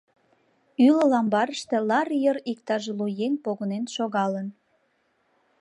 [0.87, 4.47] Ӱлыл амбарыште лар йыр иктаж лу еҥ погынен шогалын.